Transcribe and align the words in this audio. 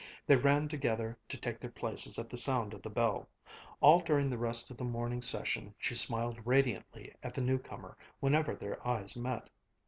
They 0.25 0.35
ran 0.35 0.67
together 0.67 1.15
to 1.29 1.37
take 1.37 1.59
their 1.59 1.69
places 1.69 2.17
at 2.17 2.27
the 2.27 2.35
sound 2.35 2.73
of 2.73 2.81
the 2.81 2.89
bell; 2.89 3.29
all 3.81 3.99
during 3.99 4.31
the 4.31 4.37
rest 4.39 4.71
of 4.71 4.77
the 4.77 4.83
morning 4.83 5.21
session 5.21 5.75
she 5.77 5.93
smiled 5.93 6.39
radiantly 6.43 7.13
at 7.21 7.35
the 7.35 7.41
new 7.41 7.59
comer 7.59 7.95
whenever 8.19 8.55
their 8.55 8.79
eyes 8.87 9.15
met. 9.15 9.47